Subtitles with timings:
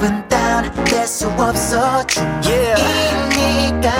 [0.00, 2.04] and down 뗄수 없어
[2.40, 3.90] 중이니까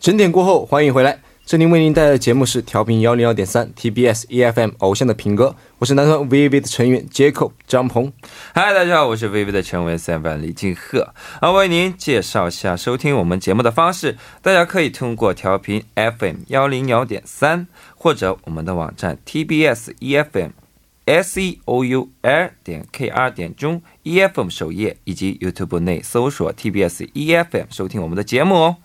[0.00, 1.18] 整点过后，欢迎回来。
[1.53, 8.11] 这里为您带来的节目是调频幺零幺点三 TBS EFM 偶像的品格，我是男团 VV 的成员 Jacob 张鹏。
[8.55, 11.13] 嗨，大家好，我是 VV 的成员三班李金鹤。
[11.41, 20.49] 啊，为您介绍一下收听我们节目的方式，大家可以通过调频 FM 幺零幺点三，或者我们的网站 TBS EFM
[21.05, 27.65] S E O U L 点 K R 点中 EFM 首页，以及 YouTube 内搜索 TBS EFM
[27.69, 28.77] 收听我们的节目哦。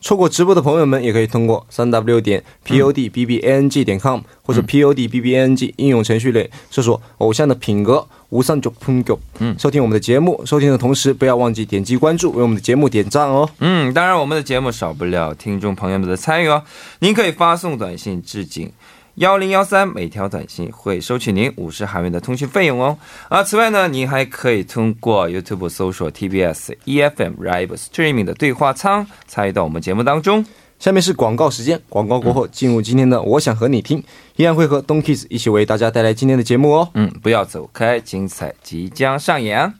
[0.00, 4.82] 错过直播的朋友们，也可以通过三 w 点 p o d b b a n g 点 com 或者 p
[4.82, 10.40] o d b b a n g 应用程序内搜索“偶像的品格”无上九 pungo，嗯，收听我们的节目。
[10.46, 13.48] 收听的同时，不要忘记点击关注，为我们的节目点赞哦。
[13.58, 16.62] 嗯，当然，我们的节目少不了听众朋友们的参与哦。
[17.00, 18.72] 您可以发送短信致敬。
[19.20, 22.96] 幺零幺三每条短信会收取您五十韩元的通讯费用哦。
[23.28, 30.42] 啊，此外呢，您还可以通过 YouTube 搜索 TBS EFM Live Streaming 的对话仓参与到我们节目当中。
[30.78, 34.02] 下面是广告时间，广告过后进入今天的我想和你听，
[34.36, 36.88] 依然会和东 Kiss 一起为大家带来今天的节目哦。
[36.94, 39.74] 嗯，不要走开，精彩即将上演。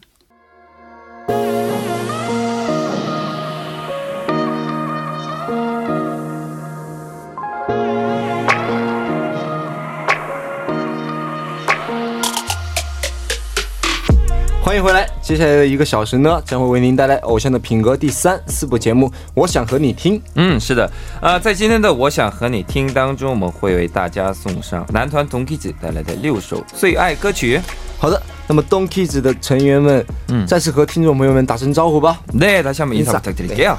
[14.70, 19.12] 欢迎回来，接下来的一个小时呢，将会为您带来《偶像的品格》第三、四部节目。
[19.36, 20.90] 我想和你听，嗯，是的，
[21.22, 27.62] 呃，在今天的《我想和你听》当中，我们会为大家送上男团 Don Kids 带来的六首最爱歌曲。
[28.00, 32.18] 好的，那么 Don Kids 的成员们，嗯，再次和听众朋友们打声招呼吧。
[32.34, 33.78] 네, 다시 한번 인사 부탁드릴게요.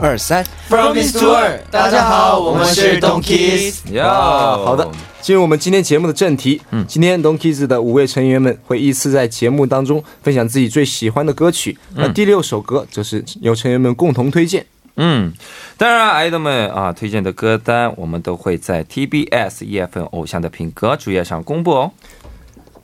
[0.00, 3.92] 二三，Promise Tour，大家好，我们是 Donkeys。
[3.92, 6.60] 呀,好的，进入我们今天节目的正题。
[6.70, 11.76] 嗯，今天 Donkeys 的五位成员们会依次在节目当中分享自己最喜欢的歌曲。
[11.94, 14.64] 那第六首歌则是由成员们共同推荐。
[14.96, 15.32] 嗯，
[15.76, 21.90] 当然，爱豆们啊推荐的歌单，我们都会在 TBS EFN 偶像的品格主页上公布哦。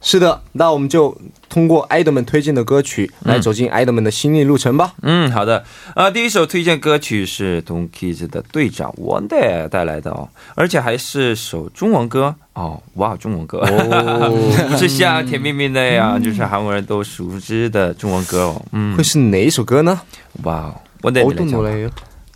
[0.00, 1.16] 是的，那我们就
[1.48, 4.94] 通过爱豆们推荐的歌曲来走进爱豆们的心理路程吧。
[5.02, 5.64] 嗯，好的。
[5.94, 8.92] 呃，第一首推荐歌曲是 Don Kids 的队长
[9.28, 13.60] Day 带来的哦，而且还是首中文歌哦，哇，中文歌，
[14.68, 18.62] 不是像甜蜜蜜那样，就是韩国人都熟知的中文歌哦。
[18.72, 20.00] 嗯会，是哪一首歌呢？
[20.42, 21.90] 哇 Day 어떤你来讲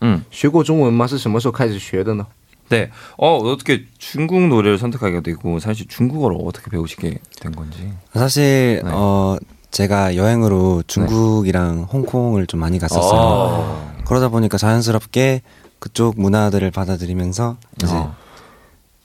[0.00, 1.06] 嗯，学过中文吗？
[1.06, 2.26] 是什么时候开始学的呢？
[2.68, 2.90] 네.
[3.18, 7.92] 어, 어떻게 중국 노래를 선택하게 되고 사실 중국어를 어떻게 배우시게 된 건지.
[8.14, 8.90] 사실 네.
[8.92, 9.36] 어
[9.70, 13.20] 제가 여행으로 중국이랑 홍콩을 좀 많이 갔었어요.
[13.20, 14.02] 어.
[14.06, 15.42] 그러다 보니까 자연스럽게
[15.78, 18.14] 그쪽 문화들을 받아들이면서 이제 어.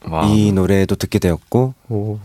[0.06, 0.26] 와.
[0.26, 2.18] 이 노래도 듣게 되었고 오，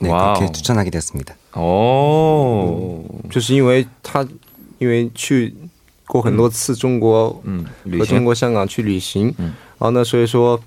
[0.00, 0.34] 네, 와우.
[0.34, 1.34] 그렇게 추천하게 됐습니다.
[1.56, 3.04] 오.
[3.30, 4.26] 就是因为他
[4.78, 5.54] 因为去
[6.11, 7.63] 过很多次中国嗯，
[7.99, 8.25] 和中。
[8.25, 10.59] 国香港去旅行，嗯然后呢，所以说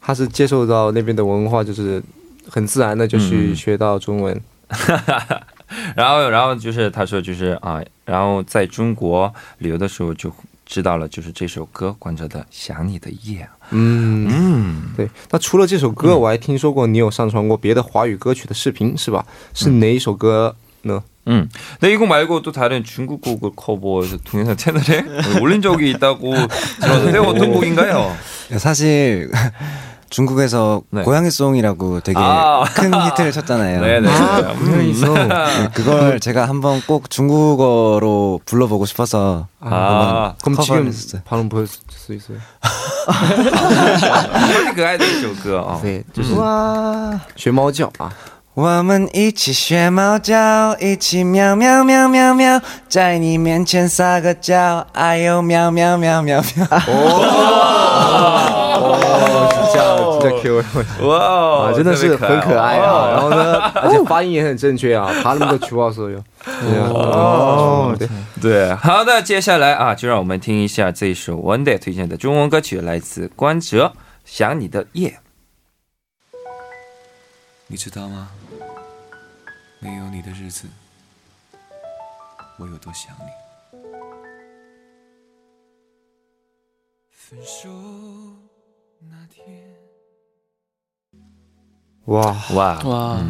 [0.00, 2.02] 他是接受到那边的文化，就是
[2.48, 4.40] 很自然的就去嗯学到中文。
[5.94, 10.32] 然后，然后就是他说就是啊，然后在中国旅游的时候就
[10.64, 13.42] 知道了，就是这首歌关喆的《想你的夜》。
[13.70, 15.10] 嗯，嗯，对。
[15.30, 19.26] 那除了这首歌，我还听说过你有上传过别的华语歌曲的视频，是吧？
[19.54, 21.02] 是哪一首歌呢？
[21.27, 21.49] 음.
[21.79, 25.05] 근데 이곡 말고 또 다른 중국 곡을 커버해서 동영상 채널에
[25.39, 26.33] 올린 적이 있다고
[26.79, 28.15] 들었는데 어떤 곡인가요?
[28.57, 29.31] 사실
[30.09, 31.03] 중국에서 네.
[31.03, 32.65] 고양이송이라고 되게 아.
[32.75, 33.79] 큰 히트를 쳤잖아요.
[33.81, 34.09] 네네.
[34.09, 35.13] 아, 고양이송.
[35.13, 41.21] 네, 그걸 제가 한번 꼭 중국어로 불러보고 싶어서 아, 그럼 지금 커버를 했어요.
[41.23, 42.37] 바로 보여줄 수 있어요?
[43.07, 45.79] 很可爱的一首歌啊。
[45.81, 46.35] 对，就是
[47.35, 48.11] 学猫叫啊。
[48.56, 52.58] 我们一起学猫叫，一起喵喵喵喵喵，
[52.88, 56.66] 在你面前撒个娇，哎呦喵喵喵喵喵。
[56.86, 58.32] 哦
[61.02, 63.10] 哇哦，真的是很可爱啊！
[63.10, 66.18] 然后呢， 而且发音也很正确啊，爬那么多曲啊，所有。
[66.94, 67.94] 哦，
[68.40, 73.82] 对，好的，接下来啊，就让我们听一下这一首 One Day 推荐的中文歌曲，来自关喆
[74.24, 75.10] 《想你的夜》。
[77.68, 78.28] 你知道吗？
[79.78, 80.66] 没有你的日子，
[82.58, 83.30] 我有多想你。
[87.10, 87.68] 分手
[89.10, 89.44] 那天，
[92.06, 92.36] 哇。
[92.54, 93.20] 哇，哇，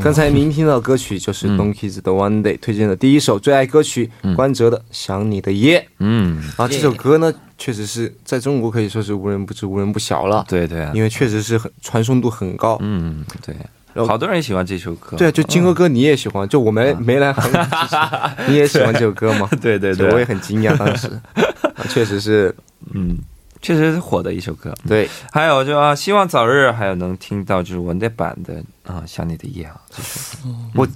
[0.00, 1.58] 刚才您听到的歌曲就是嗯。
[1.58, 6.68] Don Kids 的 One Day 推荐的第一首最爱歌曲，关喆的《想你的夜》嗯，啊。
[6.68, 12.76] 这首歌呢，确实是在中国可以说是无人不知、无人不晓了，对对啊，因为确实是很传颂度很高。
[12.80, 13.56] 嗯，对，
[13.96, 15.16] 然后好多人喜欢这首歌。
[15.16, 18.00] 对啊，就金哥哥你也喜欢，就我们没来杭州之前，
[18.48, 19.48] 你也喜欢这首歌吗？
[19.60, 22.54] 对对对，我也很惊讶，当时啊 确实是
[22.94, 23.16] 嗯，
[23.62, 24.74] 确实是火的一首歌。
[24.86, 25.08] 对。
[25.32, 30.86] 还有就啊，希望早日还有能听到就是文代版的啊，《想你的夜》啊，这首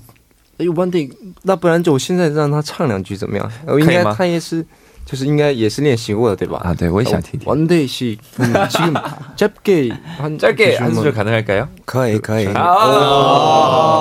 [0.58, 1.10] 哎呦，One Day，
[1.44, 3.50] 那不然就我现在让他唱两句怎么样？
[3.66, 4.62] 我应该他也是，
[5.09, 6.61] 就是应该也是练习过的，对吧？
[6.63, 7.47] 啊，对我也想听听。
[7.47, 8.93] One Day 씨 음, 지금
[9.35, 10.95] 짧게 한 짧게 두 한 줄만.
[10.95, 11.67] 소절 가능할까요?
[11.85, 12.47] 可以可以。
[12.47, 12.63] 아,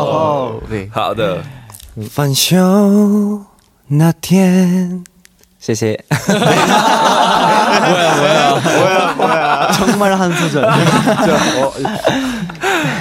[0.04, 0.88] 어, 네.
[0.90, 1.42] 好的，
[2.10, 3.44] 分手
[3.88, 5.04] 那天，
[5.60, 6.02] 谢谢。
[9.76, 10.64] 정말 한 소절.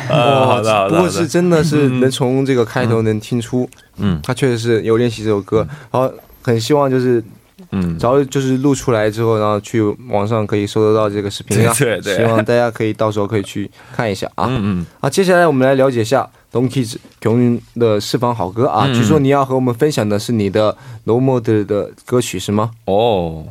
[0.10, 6.12] 啊，好的，好的，不过是真的是能从这个开头能听出，嗯他确实是有练习这首歌，然后
[6.42, 7.24] 很希望就是
[7.72, 11.74] 嗯，早日就是录出来之后，然后去网上可以搜得到这个视频啊。
[11.78, 14.48] 对对对希望大家可以到时候可以去看一下啊。
[14.50, 18.86] 嗯嗯，啊，接下来我们来了解一下 Don Kids 경윤的私房好歌啊。
[18.88, 22.72] 嗯据说你要和我们分享的是你的 No More 的歌曲是吗？
[22.86, 23.46] 어,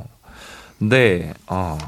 [0.80, 1.78] 네, 아,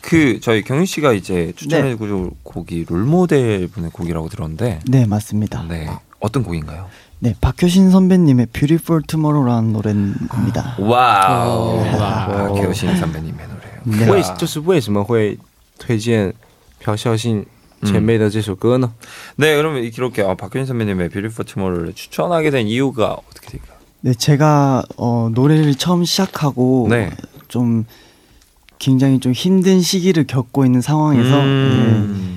[0.00, 5.64] 그 저희 경윤 씨가 이제 추천해주고 곡이 롤모델 분의 곡이라고 들었는데, 네, 맞습니다.
[5.68, 5.88] 네,
[6.20, 6.86] 어떤 곡인가요?
[7.20, 10.76] 네, 박효신 선배님의 Beautiful Tomorrow라는 노래입니다.
[10.78, 12.26] 와우, 와.
[12.26, 13.72] 박효신 선배님의 노래요.
[13.84, 14.10] 네.
[14.10, 15.38] 为就是为什么会
[15.78, 16.32] 推荐
[16.80, 17.44] 朴孝信
[17.84, 18.92] 前辈的这首歌呢？
[19.36, 23.76] 네, 그러면 이렇게 아, 박효신 선배님의 Beautiful Tomorrow를 추천하게 된 이유가 어떻게 될까요?
[24.00, 27.10] 네, 제가 어, 노래를 처음 시작하고 네.
[27.46, 27.84] 좀
[28.80, 32.35] 굉장히 좀 힘든 시기를 겪고 있는 상황에서 음.
[32.35, 32.35] 네,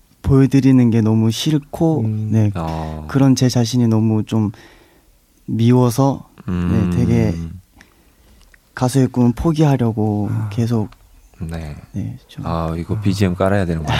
[0.30, 2.28] 보여드리는 게 너무 싫고, 음.
[2.32, 4.50] 네, 아, 그런 제 자신이 너무 좀
[5.46, 7.34] 미워서 음, 네, 되게
[8.74, 10.88] 가수의 꿈을 포기하려고 계속
[11.38, 11.76] 네.
[11.92, 13.96] 네, 좀 아, 이거 BGM 깔아야 되는 거야.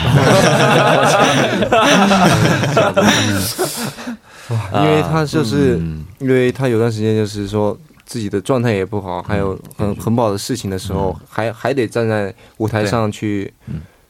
[4.73, 13.81] 因为他就是、嗯因为他有段时间就是说自己的状态也不好，还有很很不好的事情的时候，还还得站在舞台上去嗯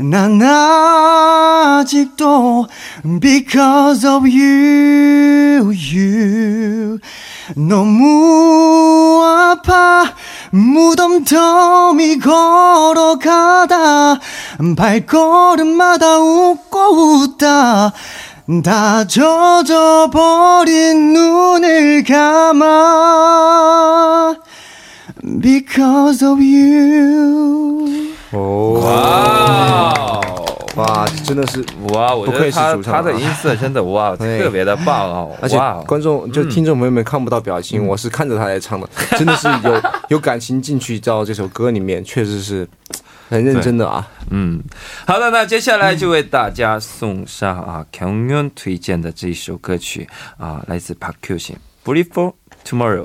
[0.00, 2.68] 난 아직도
[3.20, 7.00] Because of you, you.
[7.56, 10.04] 너무 아파
[10.50, 14.20] 무덤덤이 걸어가다.
[14.76, 17.92] 발걸음마다 웃고 웃다.
[18.62, 22.66] 다 젖어버린 눈을 감아.
[25.42, 30.20] Because of you 哦，哇
[30.76, 35.34] 哇，真的是，哇，我觉得他他的音色真的哇，特别的棒哦！
[35.42, 42.68] 而且哇，观众就听众朋友们看不到表情，我是看着他来唱的， 真的是有有感情进去到这首歌里面，确实是
[43.28, 44.06] 很认真的啊。
[44.30, 44.62] 嗯，
[45.06, 51.56] 好的，那接下来就为大家送上啊경윤推荐的这一首歌曲啊，来自 Park Q 型
[51.92, 53.04] 《Beautiful Tomorrow》。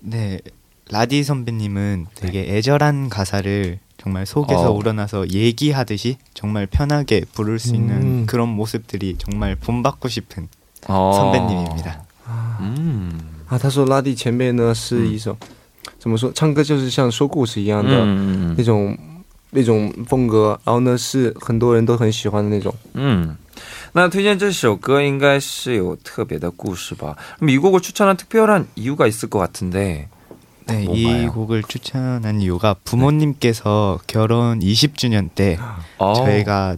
[0.00, 0.40] 네,
[0.90, 4.72] 라디 선배님은 되게 애절한 가사를 정말 속에서 어.
[4.72, 8.26] 우러나서 얘기하듯이 정말 편하게 부를 수 있는 음.
[8.26, 10.48] 그런 모습들이 정말 본받고 싶은
[10.88, 12.04] 어, 선배님입니다.
[12.60, 15.36] 음, 啊，他说拉蒂前辈呢是一首、
[15.98, 18.96] 怎么说，唱歌就是像说故事一样的、 음, 那种
[19.50, 22.74] 那种风格，然后呢是很多人都很喜欢的那种。
[22.94, 23.36] 음.
[23.92, 27.16] 那推荐这首歌应该是有特别的故事吧？
[27.38, 30.08] 那么이 곡을 추천한 특별한 이유가 있을 것 같은데.
[30.66, 31.32] 네, 이 뭔가요?
[31.32, 35.58] 곡을 추천한 이유가 부모님께서 결혼 20주년 때
[35.98, 36.14] 어.
[36.14, 36.76] 저희가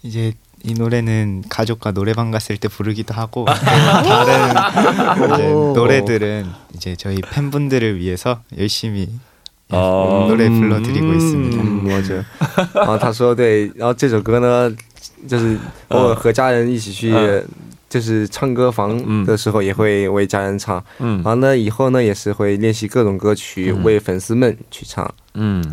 [0.02, 0.34] 이제
[0.66, 7.98] 이 노래는 가족과 노래방 갔을 때 부르기도 하고 또 다른 이제 노래들은 이제 저희 팬분들을
[7.98, 9.08] 위해서 열심히 예,
[9.70, 10.26] 어.
[10.28, 11.58] 노래 불러드리고 있습니다.
[11.58, 12.24] 嗯，我觉得，
[12.74, 14.70] 然后他说对，然后这首歌呢，
[15.26, 15.56] 就是
[15.88, 17.42] 偶尔和家人一起去，嗯
[17.88, 25.08] 就是唱歌房的时候也会为家人唱，嗯然后呢以后呢也是会练习各种歌曲，嗯为粉丝们去唱。
[25.34, 25.72] 嗯，然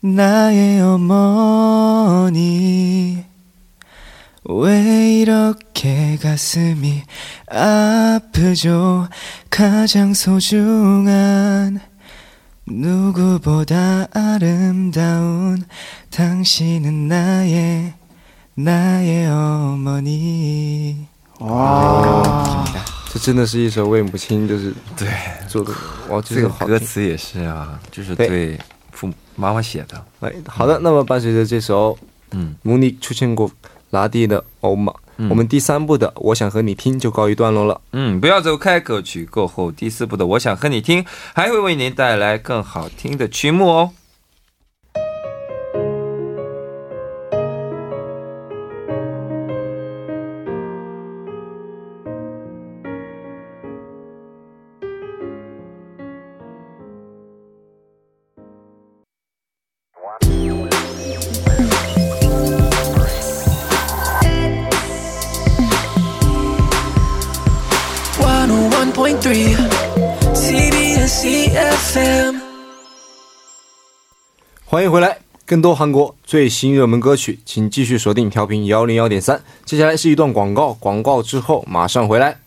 [0.00, 2.32] 나의 어머니
[4.44, 7.02] 왜 이렇게 가슴이
[7.48, 9.08] 아프죠
[9.50, 11.80] 가장 소중한
[12.66, 15.64] 누구보다 아름다운
[16.10, 17.92] 당신은 나의
[18.54, 21.06] 나의 어머니
[23.10, 25.06] 这真的是一首为母亲就是对
[25.46, 25.72] 做的，
[26.08, 26.68] 哇，这这个个好听。
[26.68, 28.58] 歌词也是啊，就是对对
[28.90, 30.03] 父母 妈妈写的。
[30.19, 31.97] 哎，好的，那么伴随着这首
[32.31, 33.49] 嗯，母尼出现过
[33.91, 34.91] 拉蒂的《欧玛》，
[35.29, 37.79] 我们第三部的《我想和你听》就告一段落了。
[37.93, 41.01] 嗯，不要走开，歌曲过后第四部的《我想和你听》
[41.33, 43.91] 还会为您带来更好听的曲目哦。
[68.97, 69.55] 101.3
[70.33, 72.41] CBS EFM
[74.65, 79.39] 欢迎回来，更多韩国最新热门歌曲，请继续锁定调频幺零幺点三。
[79.65, 82.39] 接下来是一段广告，广告之后马上回来。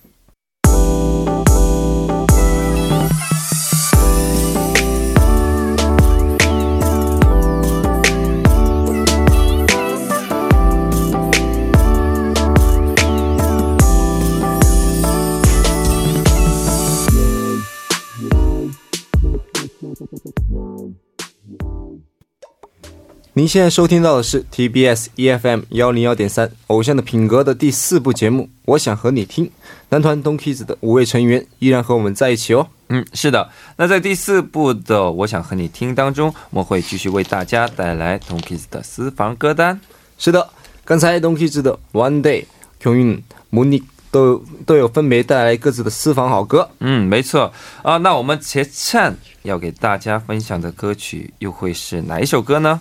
[23.35, 29.47] 您现在收听到的是 TBS EFM 幺零幺点三《偶像的品格》的第四部节目《我想和你听》，
[29.91, 32.67] 男团 Donkeys 的五位成员依然和我们在一起哦。
[32.89, 33.49] 嗯，是的。
[33.77, 39.81] 那在第四部的《我想和你听》当中，我会继续为大家带来 Donkeys 的私房歌单。
[40.19, 40.49] 是的，
[40.85, 42.47] 刚才 Donkeys 的 One Day、
[42.83, 46.69] Kongun、M、N、D 都都有分别带来各自的私房好歌。
[46.81, 47.53] 嗯，没错。
[47.85, 52.81] 啊，那我们切灿要给大家分享的歌曲又会是哪一首歌呢？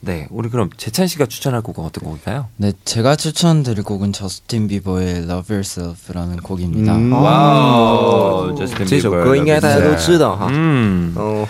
[0.00, 2.48] 네, 우리 그럼 재찬 씨가 추천할 곡은 어떤 곡일까요?
[2.58, 6.94] 네, 제가 추천드릴 곡은 저스틴 비버의 Love Yourself라는 곡입니다.
[6.94, 10.48] 嗯 와우, 저스틴 这首 비버 歌应该大家都知道哈。
[10.50, 11.48] 嗯，哦，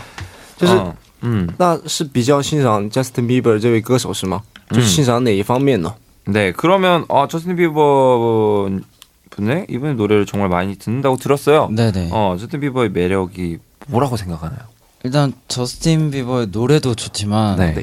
[0.56, 4.42] 就是、哦嗯，那是比较欣赏 Justin Bieber 这位歌手是吗？
[4.70, 5.94] 就欣赏哪一方面呢？
[6.24, 8.70] 네, 그러면 어, 저스틴 비버
[9.30, 11.68] 분의 이분의 노래를 정말 많이 듣는다고 들었어요.
[11.70, 12.10] 네네.
[12.12, 14.60] 어, 저스틴 비버의 매력이 뭐라고 생각하나요?
[15.02, 17.82] 일단 저스틴 비버의 노래도 좋지만 네.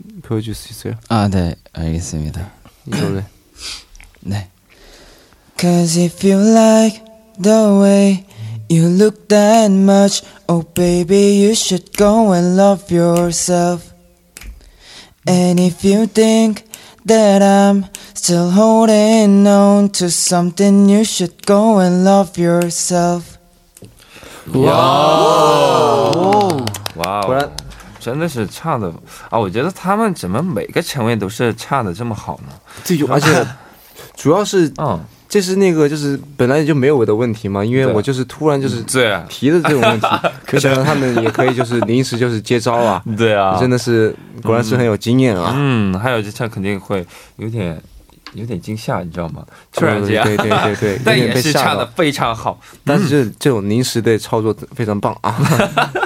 [0.31, 0.93] 보여줄 수 있어요?
[1.09, 2.51] 아, 네, 알겠습니다.
[2.87, 2.91] 이
[4.21, 4.47] 네.
[5.57, 7.03] Cause if you like
[7.39, 8.25] the way
[8.69, 13.91] you look that much, oh baby, you should go and love yourself.
[15.27, 16.63] And if you think
[17.05, 23.37] that I'm still holding on to something, you should go and love yourself.
[24.47, 26.15] 와우.
[26.95, 27.27] 와우.
[27.27, 27.70] 와우.
[28.01, 28.91] 真的是唱的
[29.29, 29.37] 啊！
[29.37, 32.53] 我觉得他们怎么每个成员都是唱的这么好呢？
[32.83, 33.27] 这就而且
[34.17, 38.81] 主要是嗯，这是那个就是本来就没有我的问题嘛，因为我就是突然就是
[39.29, 40.07] 提的这种问题，
[40.51, 45.53] 没想到他们也可以就是临时就是接招啊， 对啊，真的是果然是很有经验啊。
[45.55, 47.05] 嗯，还有就唱肯定会
[47.37, 47.79] 有点
[48.33, 49.45] 有点惊吓，你知道吗？
[49.73, 51.51] 突然间，对对对对，但也是。
[51.53, 52.59] 唱的非常好。
[52.85, 55.35] 但是这这种临时的操作非常棒啊，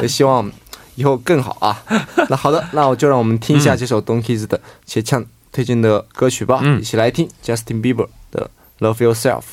[0.01, 0.49] 也希望
[0.95, 1.83] 以后更好啊。
[2.29, 9.43] 那好的，那我就让我们听一下这首 Donkeys 的切唱推荐的歌曲吧，嗯一起来听 Justin Bieber 的 Love Yourself。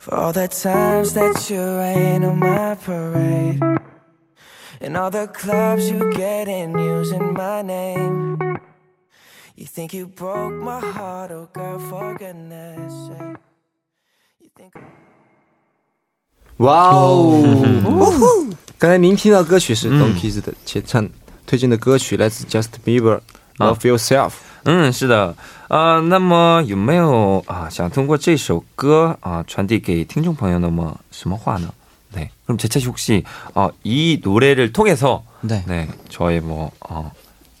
[0.00, 3.58] For all the times that you rain on my parade
[4.80, 8.38] And all the clubs you get in using my name
[9.56, 13.38] You think you broke my heart, oh girl, for goodness sake
[14.38, 14.72] You think
[16.58, 17.42] 哇哦！
[18.77, 21.07] 刚才您听到歌曲是 Don Kids 的切唱
[21.45, 23.19] 推荐的歌曲，来自 Justin Bieber
[23.57, 24.31] Love Yourself。
[24.65, 25.35] 嗯，是的，
[25.67, 31.69] 呃，那么有没有啊想通过这首歌啊传递给听众朋友那么什么话呢？
[32.15, 33.23] 네, 그럼 재차 씨 혹시
[33.55, 35.63] 어, 이 노래를 통해서 네.
[35.65, 37.11] 네, 저의 뭐 어,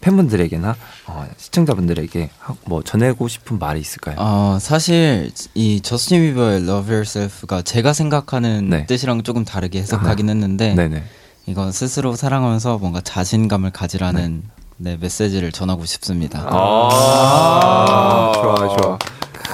[0.01, 0.75] 팬분들에게나
[1.07, 4.15] 어, 시청자분들에게 하- 뭐 전하고 싶은 말이 있을까요?
[4.19, 8.85] 어, 사실 이 저스틴 비버의 Love Yourself가 제가 생각하는 네.
[8.85, 11.03] 뜻이랑 조금 다르게 해석하긴 했는데 네네.
[11.45, 14.43] 이건 스스로 사랑하면서 뭔가 자신감을 가지라는
[14.77, 16.45] 네, 메시지를 전하고 싶습니다.
[16.49, 18.69] 아, 是吧？
[18.69, 18.99] 是吧？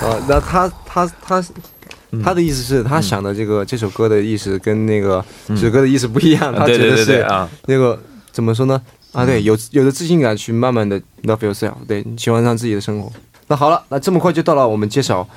[0.01, 1.43] 呃，那他他他
[2.23, 8.81] 他的意思是他想的这个这首歌的意思跟那个这首歌的意思不一样，他对对觉得是对对啊，那个怎么说呢？
[9.13, 13.11] 啊，对，有有的自信感去慢慢的 love yourself，对，你喜欢上自己的生活。
[13.47, 15.27] 那好了，那这么快就到了我们介绍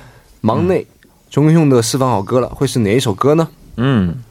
[0.41, 0.85] 忙内
[1.29, 3.47] 钟用的私房好歌了，会是哪一首歌呢？
[3.77, 4.23] 음.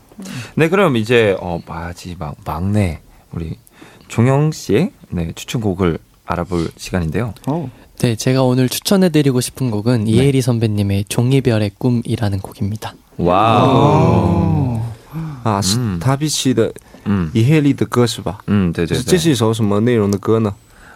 [0.55, 3.01] 네, 그럼 이제 어, 마지막 막내
[3.33, 3.59] 우리
[4.07, 7.35] 종영 씨의 네, 추천곡을 알아볼 시간인데요.
[7.99, 10.11] 네, 제가 오늘 추천해드리고 싶은 곡은 네.
[10.13, 12.95] 이혜리 선배님의 종이별의 꿈이라는 곡입니다.
[13.17, 14.81] 와우.
[15.45, 16.55] 啊，是嗯他比起
[17.07, 17.31] 的 음.
[17.33, 18.39] 以黑利的歌是吧？
[18.49, 19.33] 음, 네, 네, 这这是 네.
[19.33, 20.55] 一首什么内容的歌呢？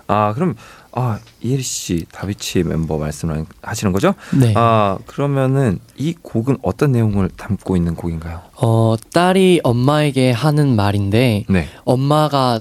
[0.08, 0.54] 아, 그럼
[0.92, 4.14] 아, 이혜리 씨, 다비치 멤버 말씀을 하시는 거죠?
[4.32, 4.54] 네.
[4.56, 8.40] 아, 그러면은 이 곡은 어떤 내용을 담고 있는 곡인가요?
[8.62, 11.68] 어, 딸이 엄마에게 하는 말인데 네.
[11.84, 12.60] 엄마가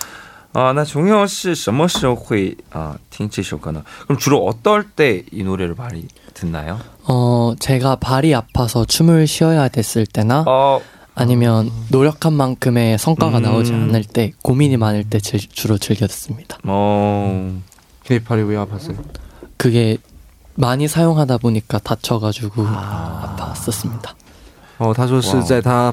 [0.52, 3.84] 啊，那종영是什么时候会啊听这首歌呢？
[4.06, 6.78] 그럼주로어떨때이노래를많이듣나요？
[7.08, 10.80] 어, 제가 발이 아파서 춤을 쉬어야 됐을 때나 어,
[11.14, 13.42] 아니면 노력한 만큼의 성과가 음.
[13.42, 16.58] 나오지 않을 때 고민이 많을 때 제- 주로 즐겨 듣습니다.
[16.64, 17.52] 어,
[18.06, 18.96] 可以跑里维亚帕森。
[19.56, 19.98] 그게
[20.54, 24.10] 많이 사용하다 보니까 다쳐가지고 아팠었습니다.
[24.78, 25.92] 哦，他说是在他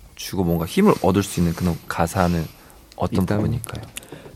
[0.20, 2.44] 주고 뭔가 힘을 얻을 수 있는 그런 가사는
[2.96, 3.84] 어떤 일단- 부분일까요?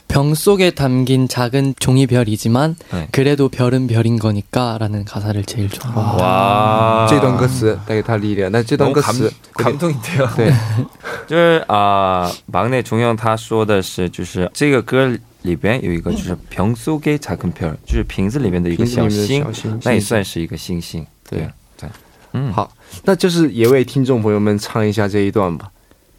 [0.09, 3.09] 병 속에 담긴 작은 종이별이지만 네.
[3.12, 6.16] 그래도 별은 별인 거니까라는 가사를 제일 좋아합니다.
[6.20, 7.07] 와.
[7.09, 10.27] 这段歌词带给他力量，那这段 너무 歌 감, 词 감동인데요.
[10.35, 10.53] 对，
[11.29, 21.07] 就是啊，막내 종영他说的是，就是这个歌里边有一个就是瓶속의작은 별，就是瓶子里面的一个小瓶子里星面的小星，那也星星算是一个星星。
[21.29, 21.51] 对对
[21.83, 21.88] 对，
[22.33, 22.68] 嗯，好，
[23.05, 25.70] 那就是也为听众朋友们唱一下这一段吧。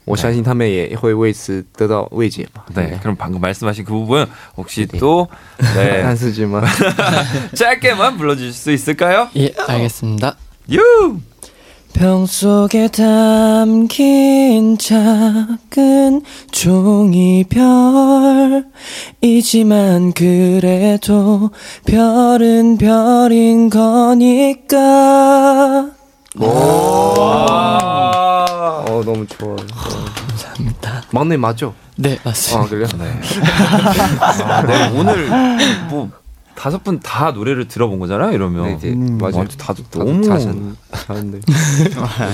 [0.05, 2.65] 我相信他们也会为此得到慰藉吧。
[2.73, 4.27] 네, 그럼 방금 말씀하신 그 부분
[4.57, 5.27] 혹시 또
[5.75, 6.61] 네, 看自己吗？
[7.53, 9.29] 짧게만 불러주실 수 있을까요?
[9.35, 10.35] 예, 알겠습니다.
[10.71, 11.19] 유!
[11.93, 16.21] 병 속에 담긴 작은
[19.21, 21.51] 종이별이지만 그래도
[21.85, 24.77] 별은 별인 거니까
[28.75, 29.55] 어 너무 좋아.
[29.55, 31.03] 감사합니다.
[31.11, 31.73] 막내 맞죠?
[31.95, 32.63] 네 맞습니다.
[32.65, 32.87] 아 그래요?
[32.97, 33.19] 네.
[34.19, 35.29] 아, 네, 오늘
[35.89, 36.09] 뭐
[36.55, 38.65] 다섯 분 다 노래를 들어본 거잖아요, 이러면.
[38.65, 39.37] 네, 이제 맞아요.
[39.37, 41.39] 어, 다들 다들 너무 잘하는 잘하는데.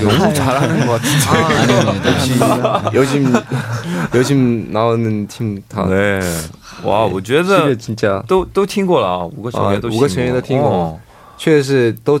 [0.04, 2.98] 너무 잘하는 것 같은데.
[2.98, 3.32] 요즘
[4.14, 5.86] 요즘 나오는 팀 다.
[5.86, 6.20] 네.
[6.84, 11.00] 와, 我觉 시리얼 得 진짜 都都听过了啊，五个成员都啊五个成员都听过哦
[11.36, 12.20] 确实是都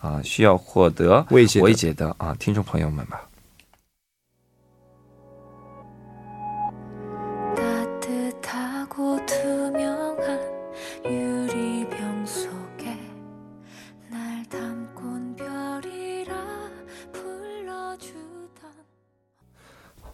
[0.00, 3.22] 啊，需要获得慰藉慰藉的啊，听众朋友们吧。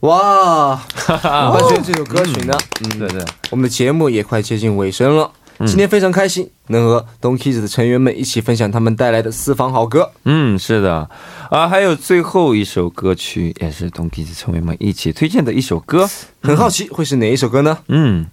[0.00, 10.09] 哇， 我哈，关这首歌曲呢，嗯，对对，我们的节目也快接近尾声了，嗯今天非常开心，能和 Don Kids 的成员们一起分享他们带来的私房好歌。
[10.23, 11.09] 嗯，是的
[11.49, 16.07] 啊，还有最后一首歌曲也是东 Kids 成员们一起推荐的一首歌。
[16.41, 17.77] 很好奇会是哪一首歌呢？
[17.89, 18.29] 음,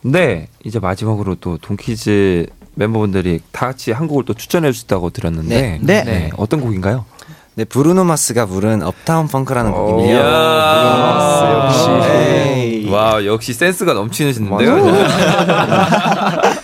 [0.00, 6.04] 네 이제 마지막으로 또 동키즈 멤버분들이 다 같이 한 곡을 또 추천해 주셨다고 들었는데, 네.
[6.04, 6.30] 네.
[6.36, 7.04] 어떤 곡인가요?
[7.54, 10.18] 네, 브루노 마스가 부른 업타운 펑크라는 오, 곡인데요.
[10.18, 11.88] 이야, 역시.
[11.88, 12.90] 네.
[12.90, 14.76] 와 역시 센스가 넘치시는데요.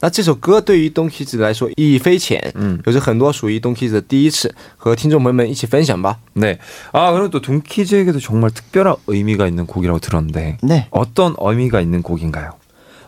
[0.00, 6.18] 那这首歌对于东 kids 来说意义非浅，嗯，有着很多属于东 kids 的第一次，和听众朋友们一起分享吧。
[6.34, 6.58] 네.
[6.90, 10.88] 아 그리고 또 동키즈에게도 정말 특별한 의미가 있는 곡이라고 들었는데 네.
[10.90, 12.54] 어떤 의미가 있는 곡인가요?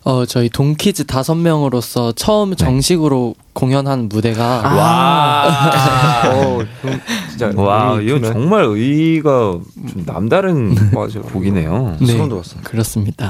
[0.09, 5.43] 어 저희 동키즈 다섯 명으로서 처음 정식으로 공연한 무대가 와.
[6.33, 6.59] 어,
[7.29, 8.23] 진짜 와, 이건.
[8.23, 11.19] 정말 의의가 좀 남다른 맞아.
[11.19, 11.97] 곡이네요.
[11.99, 12.55] 네, 소름 돋았어.
[12.63, 13.29] 그렇습니다.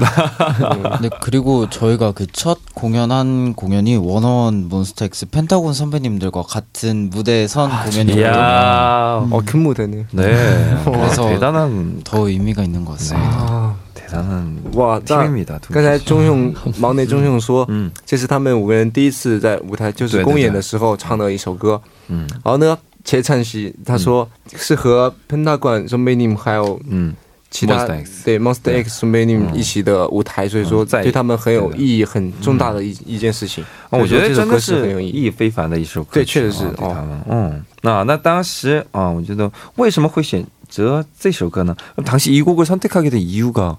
[1.02, 8.22] 네 그리고 저희가 그 첫 공연한 공연이 원어원 몬스타엑스 펜타곤 선배님들과 같은 무대에 선 공연이거든요.
[8.22, 9.28] 이야.
[9.30, 10.06] 어, 큰 무대네.
[10.12, 10.78] 네.
[10.86, 13.30] 그래서 와, 대단한 더 의미가 있는 것 같습니다.
[13.30, 13.69] 아,
[14.09, 15.59] 대단한 哇，那 팀입니다.
[15.71, 21.81] 刚才钟勇忙内钟勇说，嗯这是他们五个人第一次在舞台就是对对公演的时候唱的一首歌。
[22.09, 27.15] 嗯然后呢，切灿熙他说是和 Pentagon 孙贝宁还有嗯
[27.51, 33.63] 其他 Monster X 对 Monster X 孙贝宁嗯一起的舞台，所以说嗯在对他们很有对的意义、很重大的一一件事情。
[33.91, 35.11] 啊，我觉得所以说这首歌真的是是很有意义。
[35.11, 41.77] 意义非凡的一首歌曲，对确实是啊对他们，嗯，那那当时啊，我觉得为什么会选择这首歌呢？
[41.97, 43.79] 그럼당시이곡을선택하게된이유가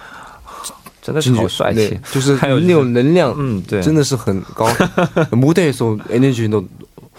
[1.02, 4.66] 真的是好帅气对，就是还有那种能量，嗯，对，真的是很高。
[5.30, 6.64] 무대에서 에너지도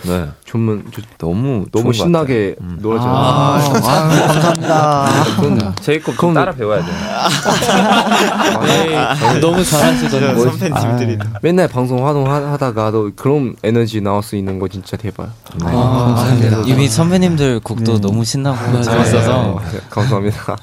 [0.03, 2.77] 네 정말 저 너무 너무 좋은 것 신나게 음.
[2.79, 3.03] 놀았죠.
[3.07, 4.67] 아, 아, 감사합니다.
[4.69, 5.73] 같아요.
[5.81, 6.95] 제이콥 좀 따라 배워야 돼요.
[9.41, 10.33] 너무 잘하시던데.
[10.33, 11.39] 뭐, 선배님들이 다.
[11.41, 15.31] 맨날 방송 활동하다가도 그런 에너지 나올 수 있는 거 진짜 대박.
[15.63, 16.51] 아, 네.
[16.67, 17.99] 이미 선배님들 곡도 네.
[17.99, 18.83] 너무 신나고 맞아요.
[18.83, 20.55] 재밌어서 对감사합니다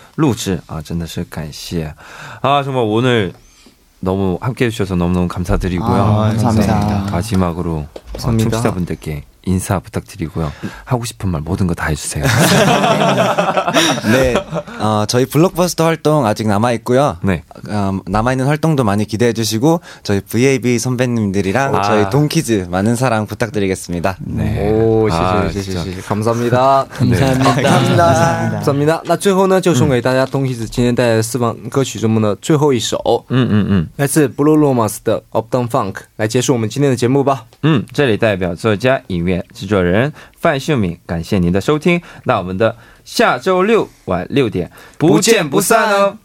[0.20, 1.94] 录制啊，真的是感谢
[2.40, 3.32] 啊， 정말 오늘
[4.00, 5.88] 너무 함께 해주셔서 너무너무 감사드리고요.
[5.90, 7.04] 아, 감사합니다.
[7.06, 8.50] 네, 마지막으로 어, 감사합니다.
[8.50, 10.50] 청취자분들께 인사 부탁드리고요.
[10.84, 12.24] 하고 싶은 말 모든 거 다 해주세요.
[14.10, 14.34] 네,
[14.80, 17.16] 어, 저희 블록버스터 활동 아직 남아 있고요.
[17.22, 17.44] 네.
[17.68, 21.82] 어, 남아 있는 활동도 많이 기대해 주시고 저희 VAB 선배님들이랑 아.
[21.82, 24.16] 저희 동키즈 많은 사랑 부탁드리겠습니다.
[24.26, 24.72] 네.
[24.72, 27.54] 哦，谢 아 谢谢谢 진짜 谢谢，감사합니다 감사합니다.
[28.50, 37.44] 감사합니다那最后呢，就送给大家东西子今天带来的四放歌曲中的最后一首，嗯嗯嗯来自 Blue Lomas 的 Uptown Funk，来结束我们今天的节目吧。
[37.62, 46.17] 嗯，这里代表作家、音 制作人范秀敏感谢您的收听那我们的下周六晚六点不见不散哦